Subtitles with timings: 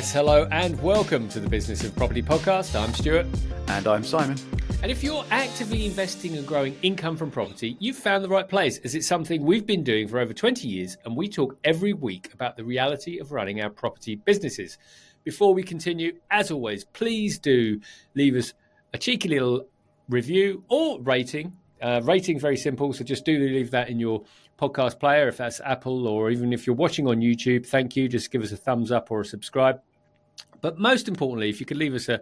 [0.00, 2.74] Yes, hello, and welcome to the Business of Property podcast.
[2.74, 3.26] I'm Stuart.
[3.68, 4.38] And I'm Simon.
[4.82, 8.78] And if you're actively investing and growing income from property, you've found the right place,
[8.78, 12.32] as it's something we've been doing for over 20 years, and we talk every week
[12.32, 14.78] about the reality of running our property businesses.
[15.22, 17.78] Before we continue, as always, please do
[18.14, 18.54] leave us
[18.94, 19.66] a cheeky little
[20.08, 21.52] review or rating.
[21.82, 24.22] Uh, rating very simple, so just do leave that in your
[24.58, 27.66] podcast player if that's Apple, or even if you're watching on YouTube.
[27.66, 28.08] Thank you.
[28.08, 29.82] Just give us a thumbs up or a subscribe.
[30.60, 32.20] But most importantly, if you could leave us a,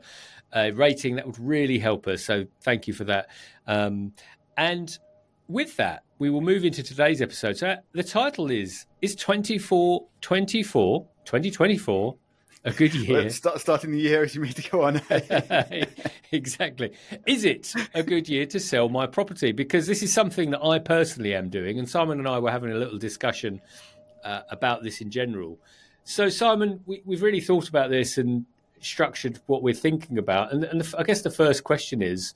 [0.55, 2.24] a rating, that would really help us.
[2.24, 3.28] So thank you for that.
[3.66, 4.12] Um,
[4.56, 4.97] and
[5.47, 7.56] with that, we will move into today's episode.
[7.56, 12.16] So the title is Is 24, 24, 2024
[12.64, 13.23] a good year.
[13.23, 15.00] Let's start starting the year as you mean to go on.
[16.33, 16.92] exactly.
[17.27, 19.52] Is it a good year to sell my property?
[19.52, 22.70] Because this is something that I personally am doing, and Simon and I were having
[22.70, 23.61] a little discussion
[24.25, 25.59] uh, about this in general.
[26.09, 28.47] So, Simon, we, have really thought about this and
[28.81, 32.34] structured what we're thinking about, and, and the, I guess the first question is,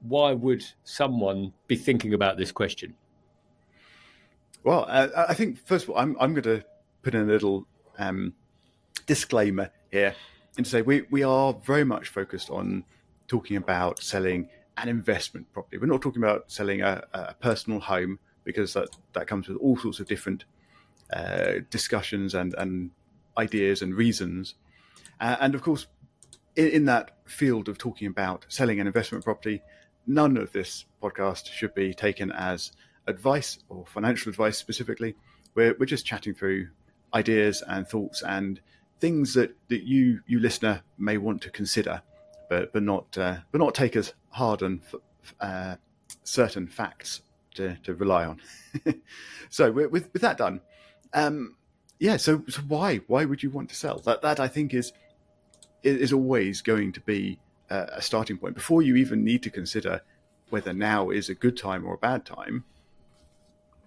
[0.00, 2.94] why would someone be thinking about this question?
[4.64, 6.64] Well, uh, I think first of all, I'm I'm going to
[7.02, 7.66] put in a little.
[7.98, 8.34] Um,
[9.06, 10.14] disclaimer here
[10.56, 12.84] and say we, we are very much focused on
[13.28, 15.78] talking about selling an investment property.
[15.78, 19.76] We're not talking about selling a, a personal home because that, that comes with all
[19.76, 20.44] sorts of different
[21.12, 22.90] uh, discussions and, and
[23.38, 24.54] ideas and reasons.
[25.20, 25.86] Uh, and of course,
[26.56, 29.62] in, in, that field of talking about selling an investment property,
[30.06, 32.72] none of this podcast should be taken as
[33.06, 35.14] advice or financial advice specifically.
[35.54, 36.68] We're, we're just chatting through
[37.14, 38.60] ideas and thoughts and
[39.00, 42.02] things that, that you you listener may want to consider,
[42.48, 44.80] but but not uh, but not take as hard and
[45.40, 45.76] uh,
[46.22, 47.22] certain facts
[47.54, 48.40] to, to rely on.
[49.50, 50.60] so with with that done,
[51.12, 51.56] um,
[51.98, 52.16] yeah.
[52.16, 53.98] So so why why would you want to sell?
[53.98, 54.92] That that I think is
[55.82, 57.38] is always going to be
[57.70, 60.00] a, a starting point before you even need to consider
[60.50, 62.64] whether now is a good time or a bad time.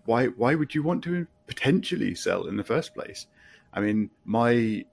[0.05, 3.27] Why why would you want to potentially sell in the first place?
[3.73, 4.85] I mean, my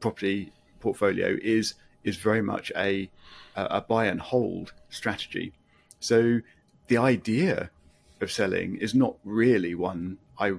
[0.00, 1.74] property portfolio is
[2.04, 3.10] is very much a
[3.56, 5.52] a buy and hold strategy.
[5.98, 6.40] So
[6.86, 7.70] the idea
[8.20, 10.54] of selling is not really one I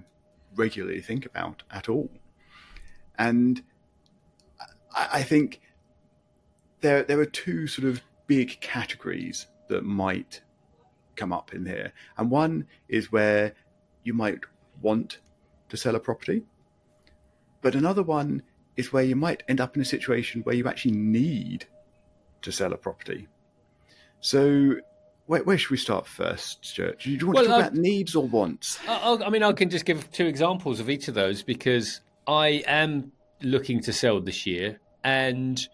[0.55, 2.09] regularly think about at all.
[3.17, 3.61] And
[4.95, 5.61] I think
[6.81, 10.41] there there are two sort of big categories that might
[11.15, 11.93] come up in here.
[12.17, 13.53] And one is where
[14.03, 14.39] you might
[14.81, 15.19] want
[15.69, 16.43] to sell a property.
[17.61, 18.41] But another one
[18.75, 21.65] is where you might end up in a situation where you actually need
[22.41, 23.27] to sell a property.
[24.19, 24.75] So,
[25.31, 26.99] where, where should we start first, Stuart?
[26.99, 28.77] Do you want well, to talk about needs or wants?
[28.85, 32.63] I, I mean, I can just give two examples of each of those because I
[32.67, 35.65] am looking to sell this year, and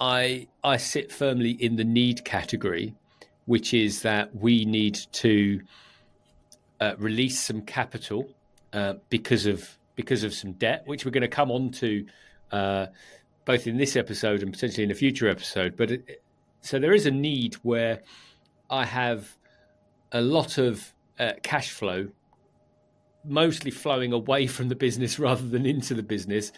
[0.00, 2.94] I I sit firmly in the need category,
[3.46, 5.60] which is that we need to
[6.80, 8.32] uh, release some capital
[8.72, 12.06] uh, because of because of some debt, which we're going to come on to
[12.52, 12.86] uh,
[13.44, 15.76] both in this episode and potentially in a future episode.
[15.76, 16.22] But it,
[16.60, 18.02] so there is a need where
[18.72, 19.36] I have
[20.12, 22.08] a lot of uh, cash flow,
[23.22, 26.50] mostly flowing away from the business rather than into the business,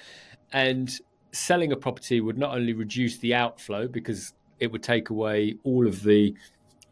[0.52, 0.96] and
[1.32, 5.88] selling a property would not only reduce the outflow because it would take away all
[5.88, 6.32] of the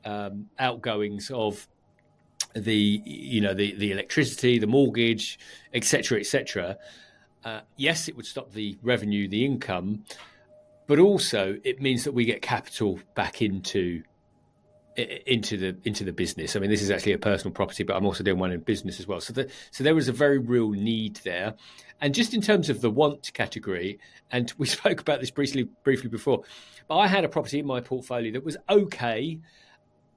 [0.04, 1.68] um, outgoings of
[2.54, 5.38] the you know the the electricity, the mortgage,
[5.72, 6.76] etc., etc.
[7.44, 10.04] Uh, yes, it would stop the revenue, the income,
[10.88, 14.02] but also it means that we get capital back into
[14.96, 16.54] into the into the business.
[16.54, 19.00] I mean, this is actually a personal property, but I'm also doing one in business
[19.00, 19.20] as well.
[19.20, 21.54] So, the, so there was a very real need there.
[22.00, 23.98] And just in terms of the want category,
[24.30, 26.42] and we spoke about this briefly briefly before,
[26.88, 29.40] but I had a property in my portfolio that was okay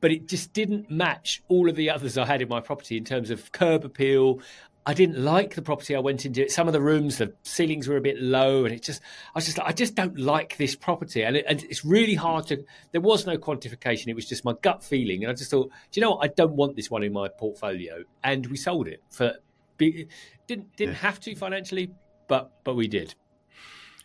[0.02, 3.06] but it just didn't match all of the others I had in my property in
[3.06, 4.40] terms of curb appeal.
[4.88, 6.48] I didn't like the property I went into.
[6.50, 9.02] Some of the rooms, the ceilings were a bit low, and it just,
[9.34, 11.24] I was just like, I just don't like this property.
[11.24, 14.08] And, it, and it's really hard to, there was no quantification.
[14.08, 15.24] It was just my gut feeling.
[15.24, 16.24] And I just thought, do you know what?
[16.24, 18.04] I don't want this one in my portfolio.
[18.24, 19.34] And we sold it for,
[19.78, 20.10] didn't,
[20.48, 20.92] didn't yeah.
[20.94, 21.92] have to financially,
[22.28, 23.16] but, but we did.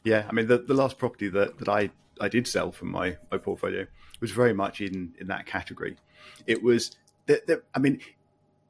[0.03, 0.25] Yeah.
[0.29, 1.91] I mean, the, the last property that, that I,
[2.21, 3.87] I did sell from my, my portfolio
[4.21, 5.97] was very much in in that category.
[6.47, 6.95] It was
[7.27, 8.01] that, that I mean,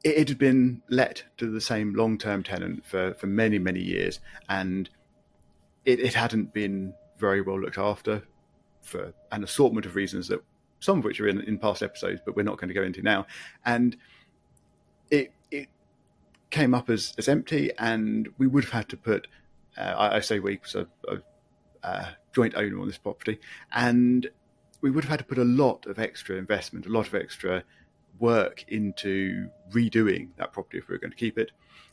[0.03, 4.19] it, had been let to the same long term tenant for for many many years,
[4.49, 4.89] and
[5.85, 8.23] it, it hadn't been very well looked after
[8.81, 10.41] for an assortment of reasons that
[10.79, 13.01] some of which are in, in past episodes, but we're not going to go into
[13.01, 13.25] now.
[13.65, 13.95] And
[15.09, 15.69] it it
[16.49, 19.27] came up as, as empty, and we would have had to put.
[19.77, 20.87] Uh, I, I, say we, because so
[21.83, 23.39] uh, joint owner on this property,
[23.71, 24.29] and
[24.81, 27.63] we would have had to put a lot of extra investment, a lot of extra
[28.19, 31.51] work into redoing that property if we were going to keep it.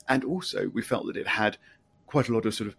[0.09, 1.59] And also, we felt that it had
[2.07, 2.77] quite a lot of sort of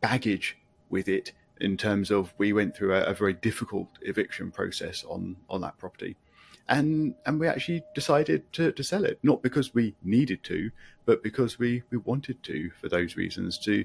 [0.00, 0.58] baggage
[0.88, 5.36] with it in terms of we went through a, a very difficult eviction process on
[5.48, 6.16] on that property
[6.68, 10.70] and and we actually decided to, to sell it not because we needed to
[11.04, 13.84] but because we we wanted to for those reasons to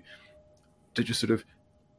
[0.93, 1.43] to just sort of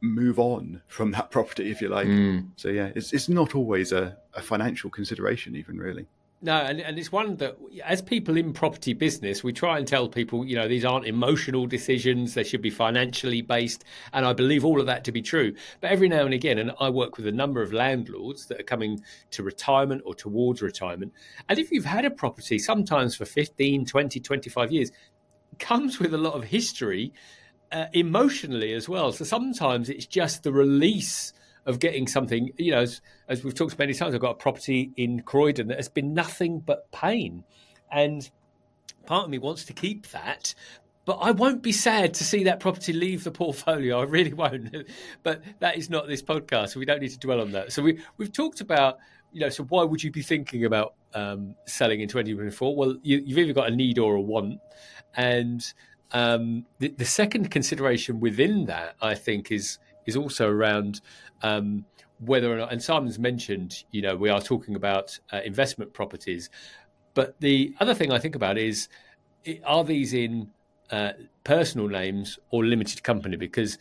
[0.01, 2.45] move on from that property if you like mm.
[2.55, 6.07] so yeah it's it's not always a, a financial consideration even really
[6.41, 10.07] no, and, and it's one that, as people in property business, we try and tell
[10.07, 13.83] people, you know, these aren't emotional decisions, they should be financially based.
[14.13, 15.53] And I believe all of that to be true.
[15.81, 18.63] But every now and again, and I work with a number of landlords that are
[18.63, 19.01] coming
[19.31, 21.11] to retirement or towards retirement.
[21.49, 24.91] And if you've had a property, sometimes for 15, 20, 25 years,
[25.57, 27.11] comes with a lot of history
[27.73, 29.11] uh, emotionally as well.
[29.11, 31.33] So sometimes it's just the release
[31.69, 32.51] of getting something.
[32.57, 35.77] You know, as, as we've talked many times, I've got a property in Croydon that
[35.77, 37.43] has been nothing but pain,
[37.91, 38.29] and
[39.05, 40.53] part of me wants to keep that.
[41.05, 43.99] But I won't be sad to see that property leave the portfolio.
[43.99, 44.75] I really won't.
[45.23, 46.69] but that is not this podcast.
[46.69, 47.71] So we don't need to dwell on that.
[47.71, 48.97] So we we've talked about
[49.31, 49.49] you know.
[49.49, 52.75] So why would you be thinking about um, selling in 2024?
[52.75, 54.59] Well, you, have either got a need or a want,
[55.15, 55.63] and
[56.11, 59.77] um, the, the, second consideration within that, I think, is
[60.09, 61.01] is also around
[61.41, 61.85] um,
[62.19, 66.49] whether or not, and Simon's mentioned, you know, we are talking about uh, investment properties,
[67.13, 68.89] but the other thing I think about is,
[69.65, 70.49] are these in
[70.91, 71.13] uh,
[71.43, 73.37] personal names or limited company?
[73.37, 73.77] Because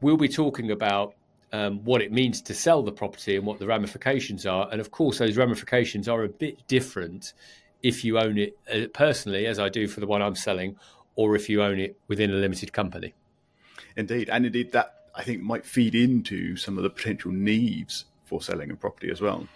[0.00, 1.14] we'll be talking about
[1.52, 4.90] um, what it means to sell the property and what the ramifications are, and of
[4.90, 7.34] course, those ramifications are a bit different
[7.82, 10.76] if you own it uh, personally, as I do for the one I'm selling,
[11.16, 13.12] or if you own it within a limited company.
[13.96, 18.42] Indeed, and indeed that I think might feed into some of the potential needs for
[18.42, 19.46] selling a property as well.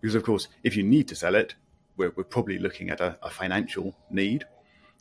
[0.00, 1.54] Because, of course, if you need to sell it,
[1.96, 4.44] we're, we're probably looking at a, a financial need.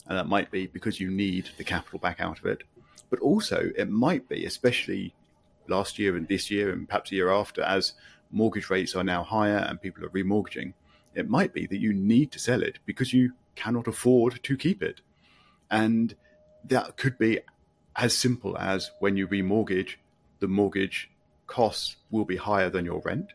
[0.08, 2.64] And that might be because you need the capital back out of it.
[3.10, 5.14] But also, it might be, especially
[5.68, 7.94] last year and this year, and perhaps a year after, as
[8.32, 10.74] mortgage rates are now higher and people are remortgaging,
[11.16, 14.82] it might be that you need to sell it because you cannot afford to keep
[14.82, 15.02] it.
[15.70, 16.16] And
[16.66, 17.40] that could be
[17.96, 19.96] as simple as when you remortgage,
[20.40, 21.10] the mortgage
[21.48, 23.34] costs will be higher than your rent,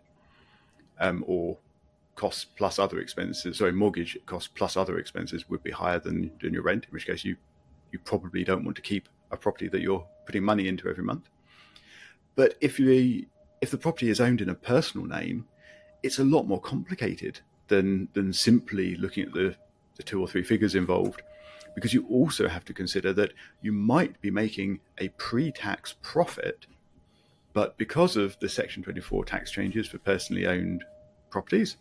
[0.98, 1.58] um, or
[2.16, 3.58] costs plus other expenses.
[3.58, 6.84] Sorry, mortgage costs plus other expenses would be higher than, than your rent.
[6.84, 7.36] In which case, you
[7.92, 11.28] you probably don't want to keep a property that you're putting money into every month.
[12.34, 13.26] But if you
[13.60, 15.46] if the property is owned in a personal name,
[16.02, 19.54] it's a lot more complicated than than simply looking at the,
[19.96, 21.22] the two or three figures involved
[21.74, 23.32] because you also have to consider that
[23.62, 26.66] you might be making a pre tax profit,
[27.52, 30.84] but because of the Section 24 tax changes for personally owned
[31.30, 31.76] properties,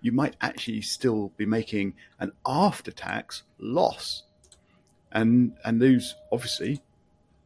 [0.00, 4.24] you might actually still be making an after tax loss.
[5.12, 6.82] And, and those obviously,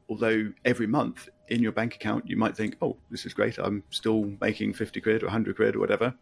[0.08, 3.82] although every month in your bank account you might think, oh, this is great, I'm
[3.90, 6.14] still making 50 quid or 100 quid or whatever.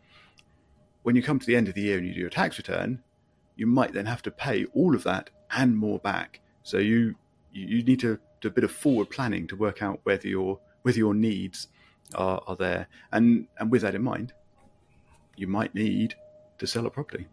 [1.03, 3.03] When you come to the end of the year and you do your tax return,
[3.57, 6.41] you might then have to pay all of that and more back.
[6.63, 7.15] So you
[7.53, 10.99] you need to do a bit of forward planning to work out whether your whether
[10.99, 11.69] your needs
[12.15, 12.89] are, are there.
[13.13, 14.33] And and with that in mind,
[15.37, 16.15] you might need
[16.59, 17.27] to sell a property.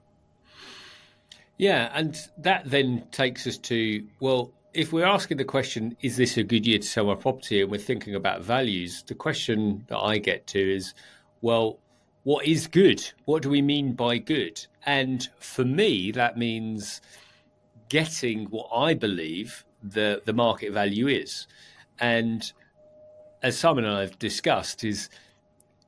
[1.58, 6.38] Yeah, and that then takes us to well, if we're asking the question, is this
[6.38, 9.98] a good year to sell my property, and we're thinking about values, the question that
[9.98, 10.94] I get to is,
[11.42, 11.80] well,
[12.24, 13.10] what is good?
[13.26, 14.66] What do we mean by good?
[14.86, 17.02] And for me, that means
[17.90, 21.48] getting what I believe the the market value is.
[22.00, 22.52] And
[23.42, 25.10] as Simon and I have discussed, is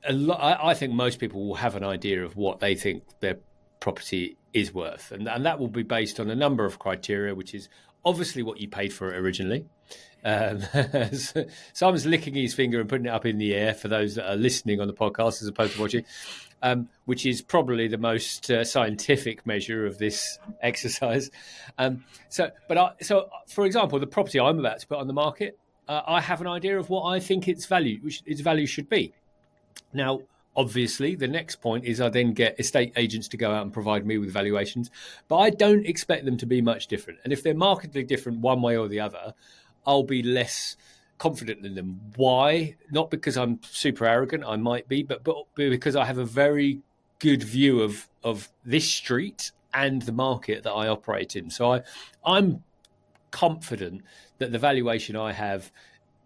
[0.03, 0.13] a.
[0.33, 3.37] I, I think most people will have an idea of what they think their
[3.79, 7.53] property is worth, and and that will be based on a number of criteria, which
[7.53, 7.69] is
[8.05, 9.65] obviously what you paid for it originally.
[10.23, 10.61] Um,
[11.73, 14.35] Simon's licking his finger and putting it up in the air for those that are
[14.35, 16.05] listening on the podcast as opposed to watching
[16.61, 21.29] um, which is probably the most uh, scientific measure of this exercise.
[21.77, 25.13] Um, so, but I, so for example, the property I'm about to put on the
[25.13, 28.65] market, uh, I have an idea of what I think its value, which its value
[28.65, 29.13] should be.
[29.93, 30.21] Now,
[30.55, 34.05] obviously, the next point is I then get estate agents to go out and provide
[34.05, 34.91] me with valuations,
[35.27, 37.19] but I don't expect them to be much different.
[37.23, 39.33] And if they're markedly different one way or the other,
[39.85, 40.75] I'll be less
[41.19, 41.99] confident in them.
[42.15, 42.75] Why?
[42.89, 46.81] Not because I'm super arrogant, I might be, but but because I have a very
[47.19, 51.51] good view of of this street and the market that I operate in.
[51.51, 51.83] So I
[52.25, 52.63] I'm
[53.29, 54.01] confident
[54.39, 55.71] that the valuation I have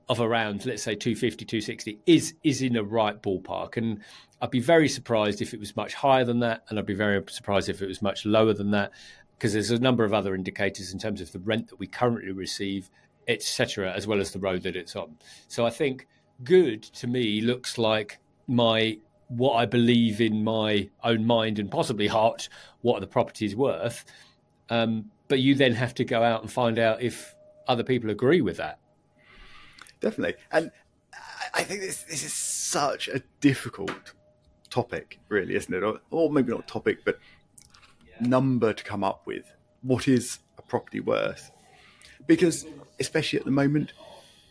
[0.10, 4.00] of around let's say 250 260 is is in the right ballpark and
[4.42, 7.24] I'd be very surprised if it was much higher than that and I'd be very
[7.30, 8.92] surprised if it was much lower than that
[9.38, 12.32] because there's a number of other indicators in terms of the rent that we currently
[12.32, 12.90] receive
[13.28, 15.16] etc as well as the road that it's on
[15.48, 16.08] so I think
[16.44, 18.98] good to me looks like my
[19.30, 22.50] what I believe in my own mind and possibly heart
[22.82, 24.06] what the property is worth
[24.70, 27.36] um, but you then have to go out and find out if
[27.68, 28.80] other people agree with that
[30.04, 30.36] definitely.
[30.52, 30.70] And
[31.54, 34.14] I think this this is such a difficult
[34.70, 35.84] topic, really, isn't it?
[35.84, 37.18] Or, or maybe not topic, but
[38.20, 39.52] number to come up with.
[39.82, 41.52] What is a property worth?
[42.28, 42.66] Because
[43.00, 43.94] especially at the moment,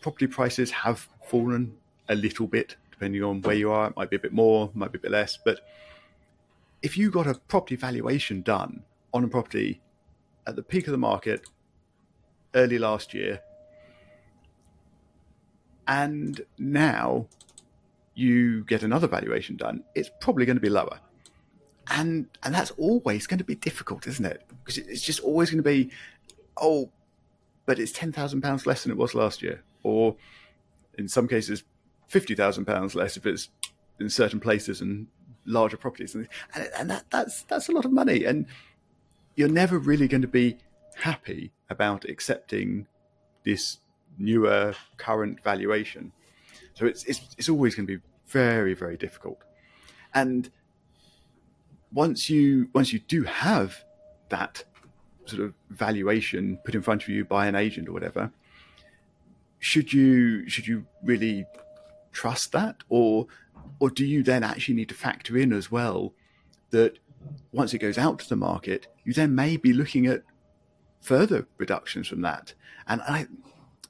[0.01, 1.75] property prices have fallen
[2.09, 3.87] a little bit, depending on where you are.
[3.87, 5.37] It might be a bit more, might be a bit less.
[5.43, 5.61] But
[6.81, 9.81] if you got a property valuation done on a property
[10.45, 11.47] at the peak of the market
[12.53, 13.41] early last year,
[15.87, 17.27] and now
[18.15, 20.99] you get another valuation done, it's probably going to be lower.
[21.87, 24.43] And and that's always going to be difficult, isn't it?
[24.63, 25.91] Because it's just always going to be,
[26.57, 26.89] oh,
[27.65, 30.15] but it's ten thousand pounds less than it was last year, or
[30.97, 31.63] in some cases,
[32.07, 33.49] fifty thousand pounds less if it's
[33.99, 35.07] in certain places and
[35.45, 36.27] larger properties, and
[36.77, 38.45] and that that's that's a lot of money, and
[39.35, 40.57] you're never really going to be
[40.95, 42.87] happy about accepting
[43.43, 43.79] this
[44.17, 46.11] newer current valuation.
[46.75, 49.39] So it's it's it's always going to be very very difficult.
[50.13, 50.49] And
[51.91, 53.83] once you once you do have
[54.29, 54.63] that
[55.25, 58.31] sort of valuation put in front of you by an agent or whatever,
[59.59, 61.45] should you should you really
[62.11, 63.27] trust that or
[63.79, 66.13] or do you then actually need to factor in as well
[66.71, 66.97] that
[67.51, 70.23] once it goes out to the market, you then may be looking at
[70.99, 72.53] further reductions from that.
[72.87, 73.27] And I,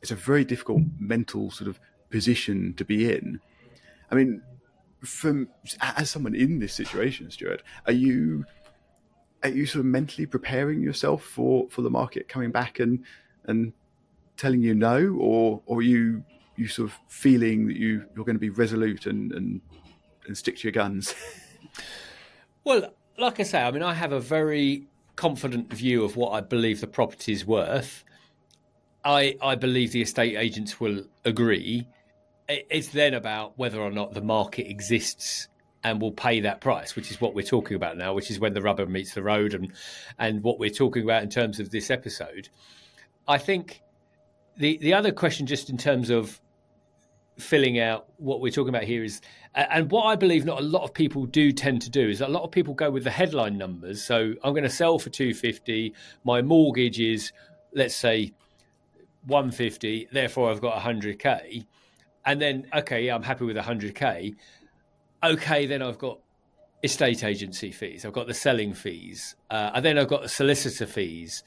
[0.01, 3.39] it's a very difficult mental sort of position to be in.
[4.11, 4.41] I mean,
[5.01, 5.49] from
[5.81, 8.45] as someone in this situation, Stuart, are you
[9.43, 13.03] are you sort of mentally preparing yourself for, for the market coming back and
[13.45, 13.73] and
[14.37, 16.23] telling you no, or or you
[16.55, 19.61] you sort of feeling that you you're going to be resolute and and,
[20.27, 21.13] and stick to your guns?
[22.63, 26.41] well, like I say, I mean, I have a very confident view of what I
[26.41, 28.03] believe the property is worth.
[29.03, 31.87] I I believe the estate agents will agree.
[32.47, 35.47] It's then about whether or not the market exists
[35.83, 38.53] and will pay that price, which is what we're talking about now, which is when
[38.53, 39.71] the rubber meets the road and
[40.17, 42.49] and what we're talking about in terms of this episode.
[43.27, 43.81] I think
[44.57, 46.39] the the other question, just in terms of
[47.39, 49.19] filling out what we're talking about here is
[49.55, 52.27] and what I believe not a lot of people do tend to do is a
[52.27, 54.03] lot of people go with the headline numbers.
[54.03, 55.93] So I'm going to sell for 250.
[56.23, 57.31] My mortgage is
[57.73, 58.33] let's say
[59.27, 61.65] 150, therefore I've got 100k.
[62.25, 64.35] And then, okay, I'm happy with 100k.
[65.23, 66.19] Okay, then I've got
[66.83, 70.85] estate agency fees, I've got the selling fees, uh, and then I've got the solicitor
[70.85, 71.43] fees,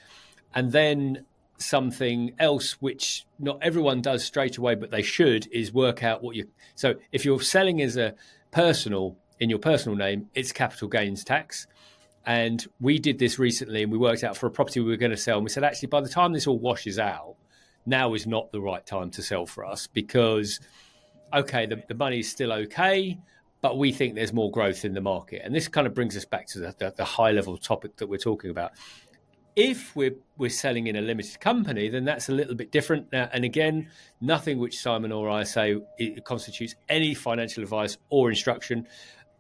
[0.55, 1.27] and then
[1.59, 6.37] something else which not everyone does straight away, but they should is work out what
[6.37, 6.49] you.
[6.75, 8.15] So if you're selling as a
[8.51, 11.67] personal in your personal name, it's capital gains tax.
[12.25, 15.11] And we did this recently, and we worked out for a property we were going
[15.11, 17.37] to sell, and we said actually by the time this all washes out,
[17.85, 20.61] now is not the right time to sell for us because,
[21.33, 23.19] okay, the, the money is still okay,
[23.67, 25.43] but we think there's more growth in the market.
[25.45, 28.07] And this kind of brings us back to the, the, the high level topic that
[28.07, 28.71] we're talking about.
[29.57, 33.11] If we're we're selling in a limited company, then that's a little bit different.
[33.11, 33.89] Now, and again,
[34.21, 35.81] nothing which Simon or I say
[36.25, 38.87] constitutes any financial advice or instruction.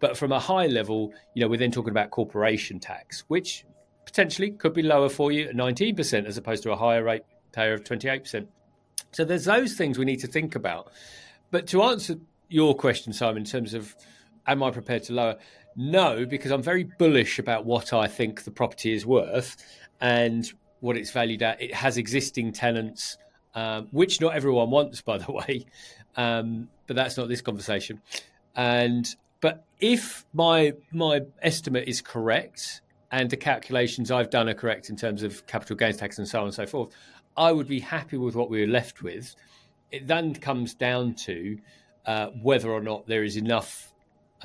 [0.00, 3.64] But from a high level, you know, we're then talking about corporation tax, which
[4.06, 7.74] potentially could be lower for you at 19% as opposed to a higher rate payer
[7.74, 8.48] of 28%.
[9.12, 10.90] So there's those things we need to think about.
[11.52, 12.16] But to answer
[12.48, 13.94] your question, Simon, in terms of
[14.46, 15.36] am I prepared to lower?
[15.76, 19.56] No, because I'm very bullish about what I think the property is worth
[20.00, 20.50] and
[20.80, 21.60] what it's valued at.
[21.60, 23.18] It has existing tenants,
[23.54, 25.66] um, which not everyone wants, by the way.
[26.16, 28.00] Um, but that's not this conversation.
[28.54, 32.80] And but if my my estimate is correct
[33.12, 36.40] and the calculations I've done are correct in terms of capital gains tax and so
[36.40, 36.94] on and so forth,
[37.36, 39.36] I would be happy with what we are left with.
[39.92, 41.58] It then comes down to
[42.06, 43.92] uh, whether or not there is enough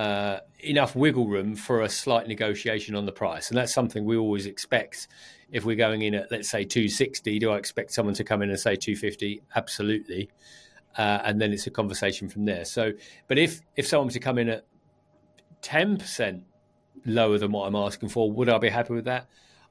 [0.02, 4.18] uh, enough wiggle room for a slight negotiation on the price, and that's something we
[4.18, 5.08] always expect.
[5.52, 8.50] If we're going in at let's say 260, do I expect someone to come in
[8.50, 9.44] and say 250?
[9.56, 10.32] Absolutely,
[10.98, 12.66] uh, and then it's a conversation from there.
[12.66, 12.94] So,
[13.28, 14.66] but if if someone was to come in at
[15.62, 16.46] 10 percent
[17.06, 19.28] lower than what I'm asking for, would I be happy with that?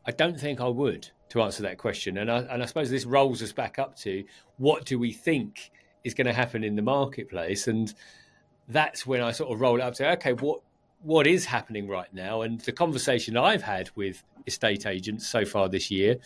[0.07, 2.19] I don't think I would to answer that question.
[2.19, 4.23] And I, and I suppose this rolls us back up to
[4.59, 5.73] what do we think
[6.05, 7.93] is going to happen in the marketplace, and
[8.71, 10.61] that's when I sort of roll it up say, okay, what
[11.03, 12.43] what is happening right now?
[12.43, 16.17] And the conversation I've had with estate agents so far this year,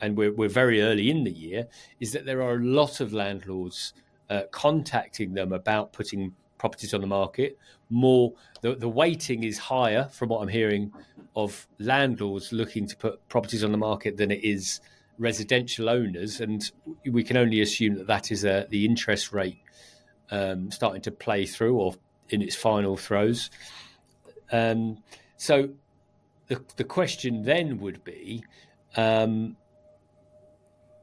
[0.00, 1.68] and we're we're very early in the year,
[2.00, 3.94] is that there are a lot of landlords
[4.30, 7.58] uh, contacting them about putting properties on the market.
[7.90, 10.92] More the the weighting is higher from what I'm hearing
[11.34, 14.80] of landlords looking to put properties on the market than it is
[15.18, 16.70] residential owners, and
[17.04, 19.58] we can only assume that that is uh, the interest rate
[20.30, 21.94] um, starting to play through or
[22.30, 23.50] in its final throes.
[24.52, 24.98] Um,
[25.36, 25.70] so
[26.48, 28.44] the the question then would be.
[28.96, 29.56] Um,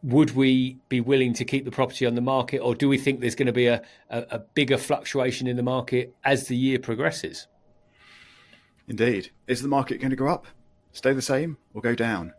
[0.03, 3.22] would we be willing to keep the property on the market, or do we think
[3.22, 6.77] there's going to be a, a, a bigger fluctuation in the market as the year
[6.77, 7.48] progresses?
[8.88, 9.32] Indeed.
[9.48, 10.46] Is the market going to go up,
[10.91, 12.34] stay the same, or go down?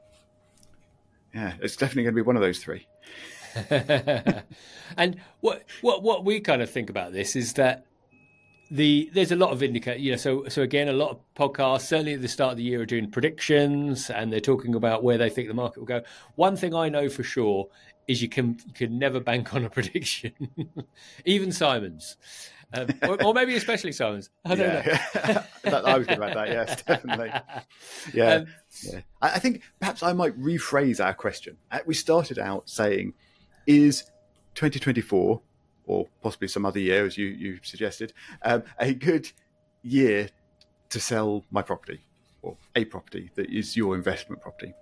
[1.34, 2.86] Yeah, it's definitely going to be one of those three.
[4.96, 7.86] and what what what we kind of think about this is that
[8.70, 11.82] the there's a lot of indicate you know so so again a lot of podcasts
[11.82, 15.16] certainly at the start of the year are doing predictions and they're talking about where
[15.16, 16.02] they think the market will go
[16.34, 17.68] one thing i know for sure
[18.08, 20.32] is you can you can never bank on a prediction
[21.24, 22.16] even simon's
[22.72, 24.28] um, or, or, maybe especially Simons.
[24.44, 25.42] I don't yeah.
[25.64, 25.82] know.
[25.84, 26.48] I was good about that.
[26.48, 27.32] Yes, definitely.
[28.12, 28.34] Yeah.
[28.34, 28.46] Um,
[28.82, 29.00] yeah.
[29.22, 31.58] I think perhaps I might rephrase our question.
[31.70, 33.14] Uh, we started out saying,
[33.66, 34.04] "Is
[34.54, 35.40] 2024
[35.86, 39.30] or possibly some other year, as you, you suggested, um, a good
[39.82, 40.28] year
[40.90, 42.00] to sell my property
[42.42, 44.74] or a property that is your investment property.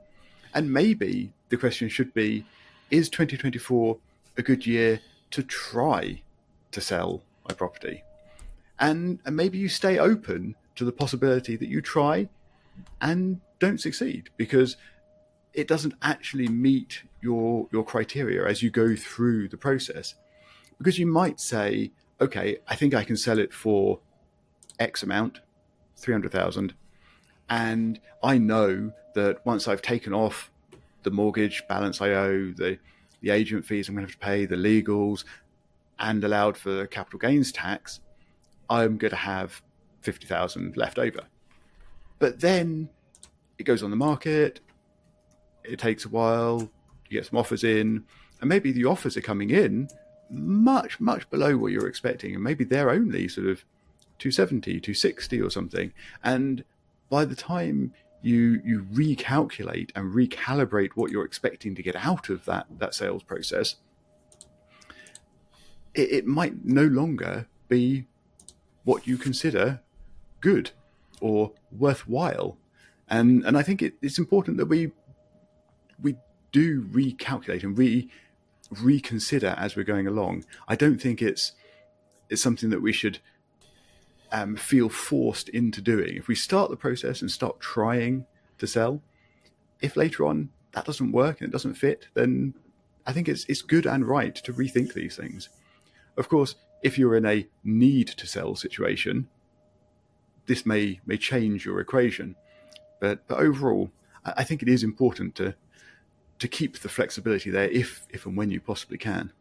[0.54, 2.46] And maybe the question should be
[2.90, 3.98] is 2024
[4.36, 5.00] a good year
[5.32, 6.22] to try
[6.70, 8.02] to sell my property?
[8.78, 12.28] And, and maybe you stay open to the possibility that you try
[13.00, 14.76] and don't succeed because
[15.54, 20.14] it doesn't actually meet your your criteria as you go through the process
[20.78, 24.00] because you might say, okay, I think I can sell it for
[24.78, 25.40] X amount,
[25.96, 26.74] 300,000.
[27.48, 30.50] And I know that once I've taken off
[31.02, 32.78] the mortgage balance I owe, the,
[33.20, 35.24] the agent fees I'm going to have to pay, the legals,
[35.98, 38.00] and allowed for capital gains tax,
[38.68, 39.62] I'm going to have
[40.00, 41.20] 50,000 left over.
[42.18, 42.88] But then
[43.58, 44.60] it goes on the market,
[45.64, 46.60] it takes a while,
[47.08, 48.04] you get some offers in,
[48.40, 49.88] and maybe the offers are coming in
[50.30, 52.34] much, much below what you're expecting.
[52.34, 53.64] And maybe they're only sort of
[54.18, 55.92] 270, 260 or something.
[56.22, 56.64] And
[57.10, 62.44] by the time you you recalculate and recalibrate what you're expecting to get out of
[62.46, 63.76] that, that sales process,
[65.94, 68.06] it, it might no longer be
[68.84, 69.80] what you consider
[70.40, 70.70] good
[71.20, 72.56] or worthwhile.
[73.08, 74.92] And and I think it, it's important that we
[76.54, 78.08] do recalculate and re
[78.80, 80.44] reconsider as we're going along.
[80.68, 81.52] I don't think it's
[82.30, 83.18] it's something that we should
[84.32, 86.16] um, feel forced into doing.
[86.16, 88.24] If we start the process and start trying
[88.58, 89.02] to sell,
[89.82, 92.54] if later on that doesn't work and it doesn't fit, then
[93.04, 95.48] I think it's it's good and right to rethink these things.
[96.16, 99.28] Of course, if you're in a need to sell situation,
[100.46, 102.36] this may may change your equation.
[103.00, 103.90] But but overall,
[104.24, 105.56] I think it is important to
[106.44, 109.32] to keep the flexibility there if if and when you possibly can.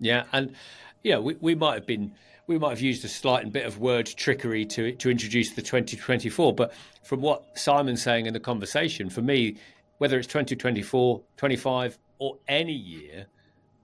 [0.00, 0.54] Yeah, and
[1.02, 2.12] yeah, we, we might have been
[2.46, 6.54] we might have used a slight bit of word trickery to to introduce the 2024,
[6.54, 6.72] but
[7.04, 9.56] from what Simon's saying in the conversation, for me,
[9.98, 13.26] whether it's 2024, 25, or any year,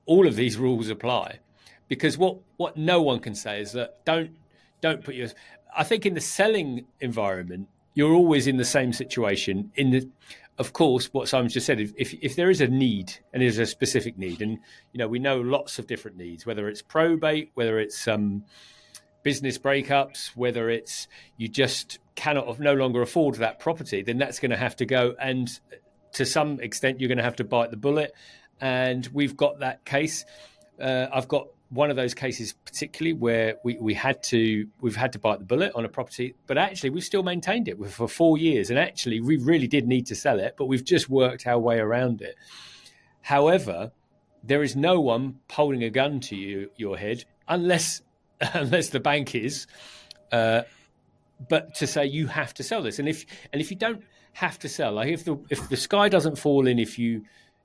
[0.06, 1.40] all of these rules apply.
[1.88, 4.30] Because what what no one can say is that don't
[4.80, 5.28] don't put your
[5.76, 9.70] I think in the selling environment, you're always in the same situation.
[9.74, 10.08] In the
[10.62, 13.66] of course, what Simon just said, if, if there is a need and there's a
[13.66, 14.60] specific need, and
[14.92, 18.44] you know we know lots of different needs, whether it's probate, whether it's um,
[19.24, 24.52] business breakups, whether it's you just cannot no longer afford that property, then that's going
[24.52, 25.58] to have to go, and
[26.12, 28.12] to some extent, you're going to have to bite the bullet.
[28.60, 30.24] And we've got that case.
[30.80, 35.12] Uh, I've got one of those cases particularly where we, we had to we've had
[35.12, 38.36] to bite the bullet on a property but actually we've still maintained it for four
[38.36, 38.68] years.
[38.68, 41.78] And actually we really did need to sell it but we've just worked our way
[41.78, 42.36] around it.
[43.22, 43.92] However
[44.44, 48.02] there is no one holding a gun to you your head unless
[48.52, 49.66] unless the bank is
[50.30, 50.62] uh,
[51.48, 52.98] but to say you have to sell this.
[52.98, 54.02] And if and if you don't
[54.34, 57.24] have to sell like if the if the sky doesn't fall in if you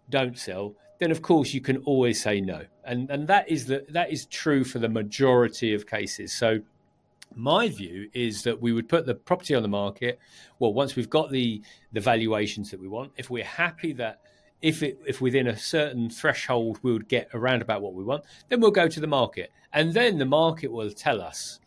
[0.10, 3.86] don't sell then of course you can always say no, and and that is the
[3.90, 6.34] that is true for the majority of cases.
[6.34, 6.60] So
[7.36, 10.20] my view is that we would put the property on the market.
[10.60, 11.62] Well, once we've got the
[11.94, 14.22] the valuations that we want, if we're happy that
[14.62, 18.24] if it, if within a certain threshold we would get around about what we want,
[18.50, 21.60] then we'll go to the market, and then the market will tell us.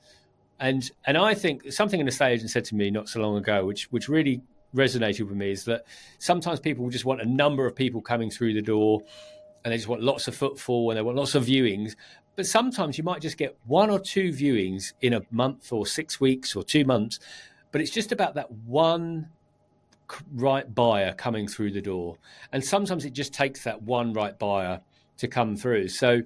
[0.59, 3.65] And and I think something an estate agent said to me not so long ago,
[3.65, 4.43] which which really
[4.75, 5.85] resonated with me, is that
[6.19, 9.03] sometimes people just want a number of people coming through the door,
[9.65, 11.97] and they just want lots of footfall and they want lots of viewings.
[12.37, 16.21] But sometimes you might just get one or two viewings in a month or six
[16.21, 17.21] weeks or two months,
[17.73, 19.29] but it's just about that one
[20.33, 22.17] right buyer coming through the door.
[22.53, 24.81] And sometimes it just takes that one right buyer
[25.19, 25.89] to come through.
[25.89, 26.23] So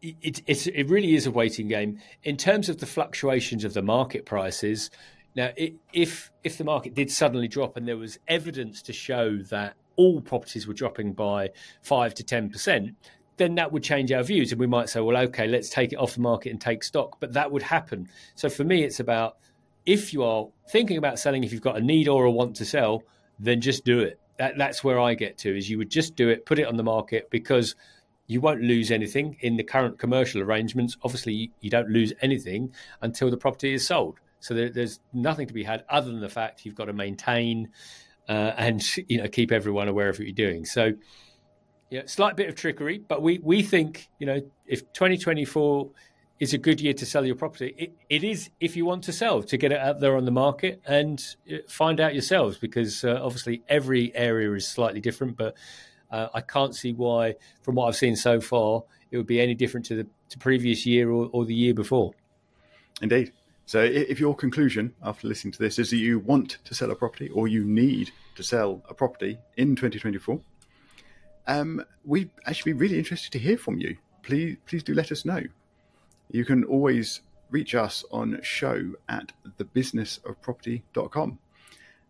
[0.00, 1.98] it, it, really is a waiting game.
[2.24, 4.90] In terms of the fluctuations of the market prices,
[5.34, 9.74] now if if the market did suddenly drop and there was evidence to show that
[9.96, 11.50] all properties were dropping by
[11.82, 12.94] five to ten percent,
[13.36, 15.96] then that would change our views, and we might say, well, okay, let's take it
[15.96, 17.18] off the market and take stock.
[17.20, 18.08] But that would happen.
[18.34, 19.36] So for me, it's about
[19.86, 22.64] if you are thinking about selling, if you've got a need or a want to
[22.64, 23.02] sell,
[23.38, 24.18] then just do it.
[24.38, 26.76] That, that's where I get to is you would just do it, put it on
[26.76, 27.76] the market because
[28.26, 30.96] you won't lose anything in the current commercial arrangements.
[31.02, 34.18] Obviously, you don't lose anything until the property is sold.
[34.44, 37.70] So there, there's nothing to be had other than the fact you've got to maintain
[38.28, 40.66] uh, and you know keep everyone aware of what you're doing.
[40.66, 40.92] So
[41.90, 45.90] yeah, slight bit of trickery, but we we think you know if 2024
[46.40, 47.74] is a good year to sell your property.
[47.78, 50.32] It, it is if you want to sell to get it out there on the
[50.32, 55.38] market and uh, find out yourselves because uh, obviously every area is slightly different.
[55.38, 55.56] But
[56.10, 59.54] uh, I can't see why, from what I've seen so far, it would be any
[59.54, 62.12] different to the to previous year or, or the year before.
[63.00, 63.32] Indeed.
[63.66, 66.94] So, if your conclusion after listening to this is that you want to sell a
[66.94, 70.40] property or you need to sell a property in 2024,
[71.46, 73.96] um, we'd actually be really interested to hear from you.
[74.22, 75.42] Please, please do let us know
[76.30, 81.38] you can always reach us on show at thebusinessofproperty.com.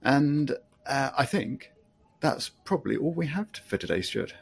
[0.03, 1.73] And uh, I think
[2.21, 4.35] that's probably all we have for today, Stuart.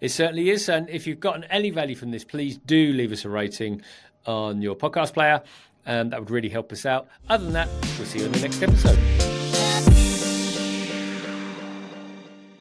[0.00, 0.68] It certainly is.
[0.68, 3.80] And if you've gotten any value from this, please do leave us a rating
[4.26, 5.42] on your podcast player.
[5.86, 7.08] And that would really help us out.
[7.28, 7.68] Other than that,
[7.98, 9.33] we'll see you in the next episode.